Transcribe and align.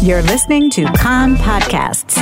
You're 0.00 0.22
listening 0.22 0.70
to 0.70 0.84
Kan 0.92 1.34
Podcasts. 1.34 2.16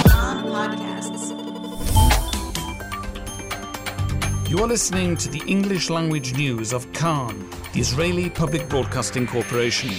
You 4.48 4.60
are 4.60 4.66
listening 4.66 5.14
to 5.18 5.28
the 5.28 5.42
English 5.46 5.90
language 5.90 6.34
news 6.34 6.72
of 6.72 6.90
Kan, 6.94 7.50
the 7.74 7.80
Israeli 7.80 8.30
Public 8.30 8.66
Broadcasting 8.70 9.26
Corporation. 9.26 9.90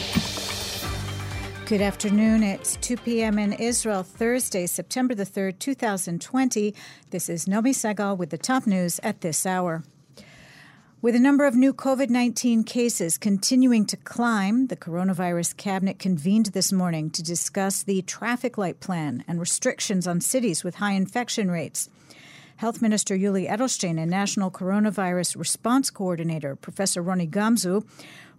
Good 1.67 1.81
afternoon. 1.81 2.41
It's 2.41 2.77
2 2.77 2.97
p.m. 2.97 3.37
in 3.37 3.53
Israel, 3.53 4.01
Thursday, 4.01 4.65
September 4.65 5.13
the 5.13 5.25
3rd, 5.25 5.59
2020. 5.59 6.73
This 7.11 7.29
is 7.29 7.45
Nomi 7.45 7.75
Segal 7.75 8.17
with 8.17 8.31
the 8.31 8.39
top 8.39 8.65
news 8.65 8.99
at 9.03 9.21
this 9.21 9.45
hour. 9.45 9.83
With 10.99 11.13
a 11.13 11.19
number 11.19 11.45
of 11.45 11.53
new 11.53 11.73
COVID 11.75 12.09
19 12.09 12.63
cases 12.63 13.19
continuing 13.19 13.85
to 13.85 13.97
climb, 13.97 14.65
the 14.65 14.75
coronavirus 14.75 15.55
cabinet 15.55 15.99
convened 15.99 16.47
this 16.47 16.71
morning 16.71 17.11
to 17.11 17.21
discuss 17.21 17.83
the 17.83 18.01
traffic 18.01 18.57
light 18.57 18.79
plan 18.79 19.23
and 19.27 19.39
restrictions 19.39 20.07
on 20.07 20.21
cities 20.21 20.63
with 20.63 20.77
high 20.77 20.93
infection 20.93 21.51
rates. 21.51 21.87
Health 22.55 22.81
Minister 22.81 23.15
Yuli 23.15 23.47
Edelstein 23.47 23.99
and 23.99 24.09
National 24.09 24.49
Coronavirus 24.49 25.37
Response 25.37 25.91
Coordinator 25.91 26.55
Professor 26.55 27.03
Roni 27.03 27.29
Gamzu 27.29 27.85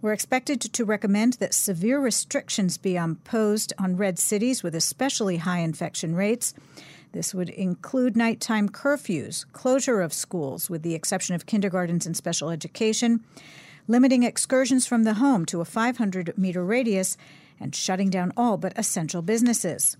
were 0.01 0.11
expected 0.11 0.59
to 0.59 0.83
recommend 0.83 1.33
that 1.35 1.53
severe 1.53 2.01
restrictions 2.01 2.77
be 2.77 2.97
imposed 2.97 3.71
on 3.79 3.95
red 3.95 4.19
cities 4.19 4.63
with 4.63 4.75
especially 4.75 5.37
high 5.37 5.59
infection 5.59 6.13
rates 6.13 6.53
this 7.11 7.33
would 7.33 7.49
include 7.49 8.15
nighttime 8.15 8.69
curfews, 8.69 9.45
closure 9.51 10.01
of 10.01 10.13
schools, 10.13 10.69
with 10.69 10.83
the 10.83 10.95
exception 10.95 11.35
of 11.35 11.45
kindergartens 11.45 12.05
and 12.05 12.15
special 12.15 12.49
education, 12.49 13.23
limiting 13.87 14.23
excursions 14.23 14.85
from 14.85 15.03
the 15.03 15.15
home 15.15 15.45
to 15.47 15.61
a 15.61 15.65
500 15.65 16.37
meter 16.37 16.63
radius, 16.63 17.17
and 17.59 17.75
shutting 17.75 18.09
down 18.09 18.31
all 18.37 18.57
but 18.57 18.77
essential 18.77 19.21
businesses. 19.21 19.97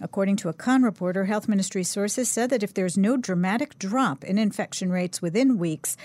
According 0.00 0.36
to 0.36 0.48
a 0.48 0.54
Kan 0.54 0.82
reporter, 0.82 1.26
health 1.26 1.48
ministry 1.48 1.84
sources 1.84 2.28
said 2.28 2.50
that 2.50 2.62
if 2.62 2.72
there's 2.72 2.96
no 2.96 3.16
dramatic 3.16 3.78
drop 3.78 4.24
in 4.24 4.38
infection 4.38 4.90
rates 4.90 5.20
within 5.20 5.58
weeks, 5.58 5.96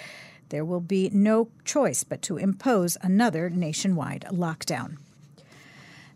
there 0.49 0.65
will 0.65 0.81
be 0.81 1.09
no 1.13 1.49
choice 1.63 2.03
but 2.03 2.21
to 2.23 2.37
impose 2.37 2.97
another 3.01 3.49
nationwide 3.49 4.25
lockdown. 4.29 4.97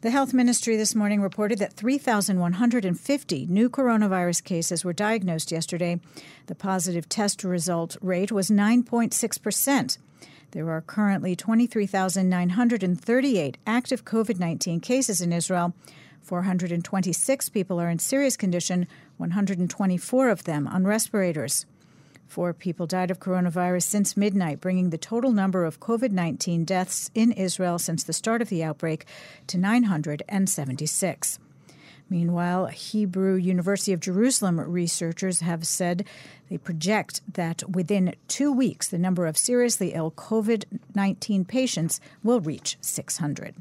The 0.02 0.12
health 0.12 0.34
ministry 0.34 0.78
this 0.78 0.96
morning 0.96 1.22
reported 1.22 1.60
that 1.60 1.74
3,150 1.74 3.46
new 3.48 3.70
coronavirus 3.70 4.46
cases 4.46 4.86
were 4.86 4.94
diagnosed 4.94 5.52
yesterday. 5.52 6.00
The 6.46 6.56
positive 6.56 7.10
test 7.10 7.44
result 7.44 7.98
rate 8.00 8.32
was 8.32 8.50
9.6%. 8.50 9.98
There 10.52 10.70
are 10.70 10.80
currently 10.80 11.36
23,938 11.36 13.58
active 13.68 14.06
COVID 14.06 14.40
19 14.40 14.80
cases 14.80 15.20
in 15.20 15.34
Israel. 15.34 15.74
426 16.22 17.50
people 17.50 17.82
are 17.82 17.90
in 17.90 18.00
serious 18.00 18.38
condition, 18.38 18.88
124 19.18 20.30
of 20.30 20.46
them 20.46 20.66
on 20.66 20.86
respirators. 20.86 21.66
Four 22.30 22.54
people 22.54 22.86
died 22.86 23.10
of 23.10 23.20
coronavirus 23.20 23.82
since 23.84 24.16
midnight, 24.16 24.62
bringing 24.62 24.92
the 24.92 25.00
total 25.00 25.32
number 25.32 25.66
of 25.66 25.80
COVID 25.80 26.12
19 26.12 26.64
deaths 26.64 27.10
in 27.16 27.32
Israel 27.32 27.80
since 27.80 28.04
the 28.04 28.14
start 28.14 28.44
of 28.44 28.50
the 28.50 28.64
outbreak 28.64 29.06
to 29.48 29.58
976. 29.58 31.40
Meanwhile, 32.08 32.68
Hebrew 32.68 33.34
University 33.34 33.94
of 33.94 34.00
Jerusalem 34.00 34.60
researchers 34.60 35.40
have 35.40 35.66
said 35.66 36.06
they 36.52 36.60
project 36.60 37.22
that 37.34 37.68
within 37.68 38.14
two 38.28 38.52
weeks, 38.52 38.88
the 38.88 39.00
number 39.00 39.26
of 39.26 39.36
seriously 39.36 39.94
ill 39.96 40.12
COVID 40.12 40.66
19 40.94 41.46
patients 41.46 42.00
will 42.24 42.42
reach 42.42 42.78
600. 42.82 43.56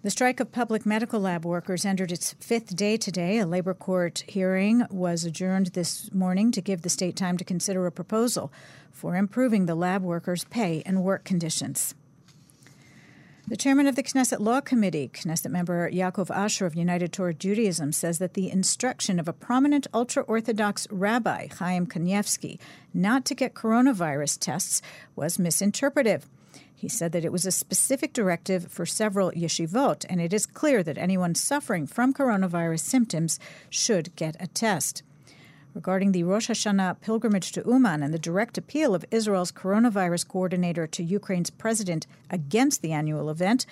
The 0.00 0.10
strike 0.10 0.38
of 0.38 0.52
public 0.52 0.86
medical 0.86 1.18
lab 1.18 1.44
workers 1.44 1.84
entered 1.84 2.12
its 2.12 2.34
fifth 2.34 2.76
day 2.76 2.96
today. 2.96 3.38
A 3.38 3.46
labor 3.46 3.74
court 3.74 4.22
hearing 4.28 4.86
was 4.90 5.24
adjourned 5.24 5.68
this 5.68 6.12
morning 6.14 6.52
to 6.52 6.60
give 6.60 6.82
the 6.82 6.88
state 6.88 7.16
time 7.16 7.36
to 7.36 7.44
consider 7.44 7.84
a 7.84 7.90
proposal 7.90 8.52
for 8.92 9.16
improving 9.16 9.66
the 9.66 9.74
lab 9.74 10.04
workers' 10.04 10.44
pay 10.44 10.84
and 10.86 11.02
work 11.02 11.24
conditions. 11.24 11.96
The 13.48 13.56
chairman 13.56 13.88
of 13.88 13.96
the 13.96 14.04
Knesset 14.04 14.38
Law 14.38 14.60
Committee, 14.60 15.10
Knesset 15.12 15.50
member 15.50 15.90
Yaakov 15.90 16.30
Asher 16.30 16.66
of 16.66 16.76
United 16.76 17.12
Torah 17.12 17.34
Judaism, 17.34 17.90
says 17.90 18.18
that 18.18 18.34
the 18.34 18.50
instruction 18.50 19.18
of 19.18 19.26
a 19.26 19.32
prominent 19.32 19.88
ultra 19.92 20.22
Orthodox 20.22 20.86
rabbi, 20.92 21.48
Chaim 21.58 21.86
Kanievsky, 21.86 22.60
not 22.94 23.24
to 23.24 23.34
get 23.34 23.54
coronavirus 23.54 24.38
tests 24.38 24.80
was 25.16 25.40
misinterpreted. 25.40 26.22
He 26.74 26.88
said 26.88 27.12
that 27.12 27.24
it 27.24 27.32
was 27.32 27.44
a 27.44 27.50
specific 27.50 28.12
directive 28.12 28.70
for 28.70 28.86
several 28.86 29.32
yeshivot, 29.32 30.06
and 30.08 30.20
it 30.20 30.32
is 30.32 30.46
clear 30.46 30.84
that 30.84 30.96
anyone 30.96 31.34
suffering 31.34 31.86
from 31.86 32.14
coronavirus 32.14 32.80
symptoms 32.80 33.40
should 33.68 34.14
get 34.14 34.36
a 34.38 34.46
test. 34.46 35.02
Regarding 35.74 36.12
the 36.12 36.22
Rosh 36.22 36.48
Hashanah 36.48 37.00
pilgrimage 37.00 37.52
to 37.52 37.64
Uman 37.66 38.02
and 38.02 38.14
the 38.14 38.18
direct 38.18 38.58
appeal 38.58 38.94
of 38.94 39.04
Israel's 39.10 39.52
coronavirus 39.52 40.28
coordinator 40.28 40.86
to 40.86 41.02
Ukraine's 41.02 41.50
president 41.50 42.06
against 42.30 42.80
the 42.80 42.92
annual 42.92 43.28
event, 43.28 43.66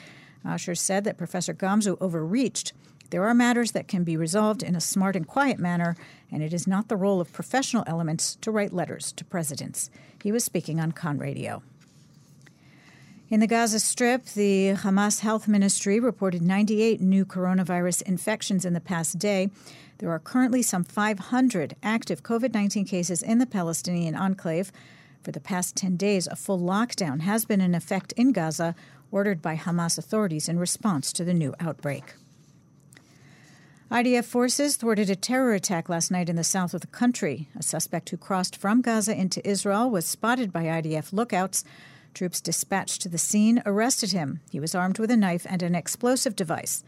Asher 0.44 0.74
said 0.74 1.04
that 1.04 1.16
Professor 1.16 1.54
Gamzu 1.54 1.96
overreached. 2.00 2.72
There 3.10 3.24
are 3.24 3.34
matters 3.34 3.72
that 3.72 3.88
can 3.88 4.02
be 4.02 4.16
resolved 4.16 4.62
in 4.62 4.74
a 4.74 4.80
smart 4.80 5.14
and 5.14 5.26
quiet 5.26 5.58
manner, 5.58 5.96
and 6.30 6.42
it 6.42 6.52
is 6.52 6.66
not 6.66 6.88
the 6.88 6.96
role 6.96 7.20
of 7.20 7.32
professional 7.32 7.84
elements 7.86 8.36
to 8.40 8.50
write 8.50 8.72
letters 8.72 9.12
to 9.12 9.24
presidents. 9.24 9.90
He 10.22 10.32
was 10.32 10.44
speaking 10.44 10.80
on 10.80 10.90
Kan 10.92 11.18
Radio. 11.18 11.62
In 13.28 13.40
the 13.40 13.48
Gaza 13.48 13.80
Strip, 13.80 14.24
the 14.26 14.74
Hamas 14.74 15.18
Health 15.18 15.48
Ministry 15.48 15.98
reported 15.98 16.42
98 16.42 17.00
new 17.00 17.24
coronavirus 17.24 18.02
infections 18.02 18.64
in 18.64 18.72
the 18.72 18.80
past 18.80 19.18
day. 19.18 19.50
There 19.98 20.12
are 20.12 20.20
currently 20.20 20.62
some 20.62 20.84
500 20.84 21.74
active 21.82 22.22
COVID 22.22 22.54
19 22.54 22.84
cases 22.84 23.24
in 23.24 23.38
the 23.38 23.46
Palestinian 23.46 24.14
enclave. 24.14 24.70
For 25.24 25.32
the 25.32 25.40
past 25.40 25.74
10 25.74 25.96
days, 25.96 26.28
a 26.28 26.36
full 26.36 26.60
lockdown 26.60 27.22
has 27.22 27.44
been 27.44 27.60
in 27.60 27.74
effect 27.74 28.12
in 28.12 28.30
Gaza, 28.30 28.76
ordered 29.10 29.42
by 29.42 29.56
Hamas 29.56 29.98
authorities 29.98 30.48
in 30.48 30.60
response 30.60 31.12
to 31.14 31.24
the 31.24 31.34
new 31.34 31.52
outbreak. 31.58 32.14
IDF 33.90 34.24
forces 34.24 34.76
thwarted 34.76 35.10
a 35.10 35.16
terror 35.16 35.52
attack 35.52 35.88
last 35.88 36.12
night 36.12 36.28
in 36.28 36.36
the 36.36 36.44
south 36.44 36.74
of 36.74 36.80
the 36.80 36.86
country. 36.86 37.48
A 37.58 37.62
suspect 37.64 38.10
who 38.10 38.16
crossed 38.16 38.56
from 38.56 38.82
Gaza 38.82 39.16
into 39.16 39.44
Israel 39.48 39.90
was 39.90 40.06
spotted 40.06 40.52
by 40.52 40.62
IDF 40.66 41.12
lookouts. 41.12 41.64
Troops 42.16 42.40
dispatched 42.40 43.02
to 43.02 43.10
the 43.10 43.18
scene 43.18 43.62
arrested 43.66 44.12
him. 44.12 44.40
He 44.50 44.58
was 44.58 44.74
armed 44.74 44.98
with 44.98 45.10
a 45.10 45.18
knife 45.18 45.46
and 45.50 45.62
an 45.62 45.74
explosive 45.74 46.34
device. 46.34 46.82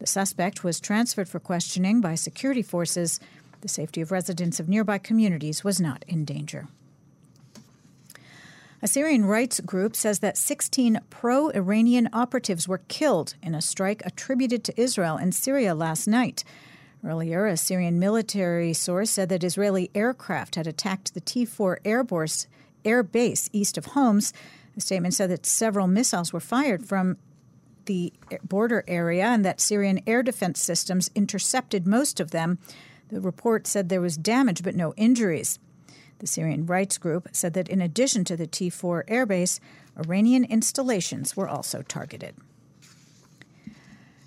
The 0.00 0.08
suspect 0.08 0.64
was 0.64 0.80
transferred 0.80 1.28
for 1.28 1.38
questioning 1.38 2.00
by 2.00 2.16
security 2.16 2.62
forces. 2.62 3.20
The 3.60 3.68
safety 3.68 4.00
of 4.00 4.10
residents 4.10 4.58
of 4.58 4.68
nearby 4.68 4.98
communities 4.98 5.62
was 5.62 5.80
not 5.80 6.04
in 6.08 6.24
danger. 6.24 6.66
A 8.82 8.88
Syrian 8.88 9.24
rights 9.24 9.60
group 9.60 9.94
says 9.94 10.18
that 10.18 10.36
16 10.36 10.98
pro 11.10 11.50
Iranian 11.50 12.08
operatives 12.12 12.66
were 12.66 12.82
killed 12.88 13.36
in 13.40 13.54
a 13.54 13.62
strike 13.62 14.02
attributed 14.04 14.64
to 14.64 14.80
Israel 14.80 15.16
in 15.16 15.30
Syria 15.30 15.76
last 15.76 16.08
night. 16.08 16.42
Earlier, 17.04 17.46
a 17.46 17.56
Syrian 17.56 18.00
military 18.00 18.72
source 18.72 19.10
said 19.10 19.28
that 19.28 19.44
Israeli 19.44 19.92
aircraft 19.94 20.56
had 20.56 20.66
attacked 20.66 21.14
the 21.14 21.20
T 21.20 21.44
4 21.44 21.78
air 21.84 22.02
base 23.04 23.48
east 23.52 23.78
of 23.78 23.86
Homs 23.86 24.32
the 24.74 24.80
statement 24.80 25.14
said 25.14 25.30
that 25.30 25.46
several 25.46 25.86
missiles 25.86 26.32
were 26.32 26.40
fired 26.40 26.86
from 26.86 27.16
the 27.86 28.12
border 28.44 28.84
area 28.86 29.24
and 29.24 29.44
that 29.44 29.60
Syrian 29.60 30.00
air 30.06 30.22
defense 30.22 30.60
systems 30.60 31.10
intercepted 31.14 31.86
most 31.86 32.20
of 32.20 32.30
them. 32.30 32.58
The 33.08 33.20
report 33.20 33.66
said 33.66 33.88
there 33.88 34.00
was 34.00 34.16
damage 34.16 34.62
but 34.62 34.74
no 34.74 34.94
injuries. 34.96 35.58
The 36.20 36.26
Syrian 36.26 36.66
rights 36.66 36.98
group 36.98 37.28
said 37.32 37.54
that 37.54 37.68
in 37.68 37.82
addition 37.82 38.24
to 38.26 38.36
the 38.36 38.46
T 38.46 38.70
4 38.70 39.04
airbase, 39.08 39.58
Iranian 39.98 40.44
installations 40.44 41.36
were 41.36 41.48
also 41.48 41.82
targeted. 41.82 42.36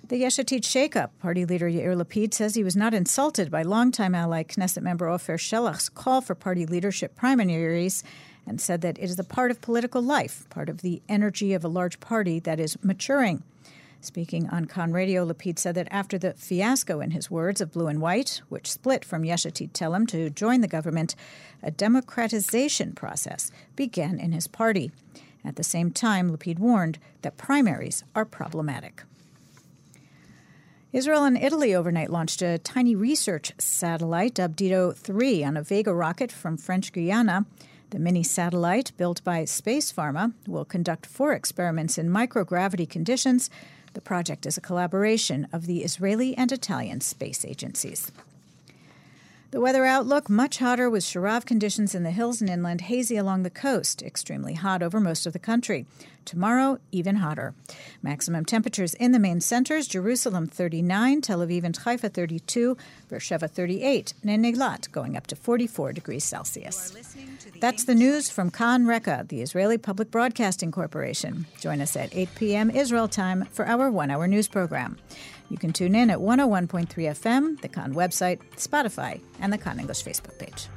The 0.08 0.18
Yesh 0.18 0.36
Atid 0.36 0.60
shakeup, 0.60 1.10
party 1.20 1.44
leader 1.44 1.68
Yair 1.68 2.00
Lapid 2.00 2.32
says 2.32 2.54
he 2.54 2.62
was 2.62 2.76
not 2.76 2.94
insulted 2.94 3.50
by 3.50 3.62
longtime 3.62 4.14
ally 4.14 4.44
Knesset 4.44 4.82
member 4.82 5.08
Ofer 5.08 5.36
Shelach's 5.36 5.88
call 5.88 6.20
for 6.20 6.36
party 6.36 6.64
leadership 6.64 7.16
primaries 7.16 8.04
and 8.46 8.60
said 8.60 8.80
that 8.82 8.98
it 8.98 9.04
is 9.04 9.18
a 9.18 9.24
part 9.24 9.50
of 9.50 9.60
political 9.60 10.02
life, 10.02 10.48
part 10.50 10.68
of 10.68 10.82
the 10.82 11.02
energy 11.08 11.52
of 11.52 11.64
a 11.64 11.68
large 11.68 12.00
party 12.00 12.38
that 12.40 12.60
is 12.60 12.82
maturing. 12.82 13.42
Speaking 14.00 14.48
on 14.50 14.66
Kan 14.66 14.92
Radio, 14.92 15.26
Lapid 15.26 15.58
said 15.58 15.74
that 15.74 15.88
after 15.90 16.16
the 16.16 16.34
fiasco, 16.34 17.00
in 17.00 17.10
his 17.10 17.30
words, 17.30 17.60
of 17.60 17.72
Blue 17.72 17.88
and 17.88 18.00
White, 18.00 18.40
which 18.48 18.70
split 18.70 19.04
from 19.04 19.24
Yesh 19.24 19.44
Atid 19.44 19.72
Telem 19.72 20.06
to 20.08 20.30
join 20.30 20.60
the 20.60 20.68
government, 20.68 21.16
a 21.62 21.70
democratization 21.70 22.92
process 22.92 23.50
began 23.74 24.20
in 24.20 24.32
his 24.32 24.46
party. 24.46 24.92
At 25.44 25.56
the 25.56 25.64
same 25.64 25.90
time, 25.90 26.30
Lapid 26.30 26.58
warned 26.58 26.98
that 27.22 27.36
primaries 27.36 28.04
are 28.14 28.24
problematic. 28.24 29.02
Israel 30.92 31.24
and 31.24 31.36
Italy 31.36 31.74
overnight 31.74 32.10
launched 32.10 32.42
a 32.42 32.58
tiny 32.58 32.94
research 32.94 33.52
satellite 33.58 34.34
dubbed 34.34 34.56
Dido 34.56 34.92
3 34.92 35.44
on 35.44 35.56
a 35.56 35.62
Vega 35.62 35.92
rocket 35.92 36.30
from 36.32 36.56
French 36.56 36.92
Guiana. 36.92 37.44
The 37.90 38.00
mini 38.00 38.24
satellite, 38.24 38.90
built 38.96 39.22
by 39.22 39.44
Space 39.44 39.92
Pharma, 39.92 40.32
will 40.46 40.64
conduct 40.64 41.06
four 41.06 41.32
experiments 41.32 41.98
in 41.98 42.10
microgravity 42.10 42.88
conditions. 42.90 43.48
The 43.94 44.00
project 44.00 44.44
is 44.44 44.56
a 44.56 44.60
collaboration 44.60 45.46
of 45.52 45.66
the 45.66 45.84
Israeli 45.84 46.36
and 46.36 46.50
Italian 46.50 47.00
space 47.00 47.44
agencies. 47.44 48.10
The 49.52 49.60
weather 49.60 49.84
outlook 49.84 50.28
much 50.28 50.58
hotter 50.58 50.90
with 50.90 51.04
Sharav 51.04 51.46
conditions 51.46 51.94
in 51.94 52.02
the 52.02 52.10
hills 52.10 52.40
and 52.40 52.50
inland, 52.50 52.80
hazy 52.82 53.16
along 53.16 53.44
the 53.44 53.50
coast, 53.50 54.02
extremely 54.02 54.54
hot 54.54 54.82
over 54.82 54.98
most 54.98 55.24
of 55.24 55.32
the 55.32 55.38
country. 55.38 55.86
Tomorrow, 56.24 56.80
even 56.90 57.16
hotter. 57.16 57.54
Maximum 58.02 58.44
temperatures 58.44 58.94
in 58.94 59.12
the 59.12 59.20
main 59.20 59.40
centers 59.40 59.86
Jerusalem 59.86 60.48
39, 60.48 61.20
Tel 61.20 61.38
Aviv 61.38 61.62
and 61.62 61.76
Haifa 61.76 62.08
32, 62.08 62.76
Beersheba 63.08 63.46
38, 63.46 64.14
and 64.24 64.44
Eilat 64.44 64.90
going 64.90 65.16
up 65.16 65.28
to 65.28 65.36
44 65.36 65.92
degrees 65.92 66.24
Celsius. 66.24 66.92
That's 67.60 67.84
the 67.84 67.94
news 67.94 68.28
from 68.28 68.50
Kan 68.50 68.86
Reka, 68.86 69.26
the 69.28 69.42
Israeli 69.42 69.78
Public 69.78 70.10
Broadcasting 70.10 70.72
Corporation. 70.72 71.46
Join 71.60 71.80
us 71.80 71.94
at 71.94 72.14
8 72.14 72.28
p.m. 72.34 72.70
Israel 72.70 73.06
time 73.06 73.44
for 73.52 73.64
our 73.64 73.88
one 73.92 74.10
hour 74.10 74.26
news 74.26 74.48
program. 74.48 74.98
You 75.48 75.58
can 75.58 75.72
tune 75.72 75.94
in 75.94 76.10
at 76.10 76.18
101.3 76.18 76.88
FM, 76.88 77.60
the 77.60 77.68
Kan 77.68 77.94
website, 77.94 78.40
Spotify, 78.56 79.20
and 79.40 79.52
the 79.52 79.58
Kan 79.58 79.78
English 79.78 80.02
Facebook 80.02 80.38
page. 80.38 80.68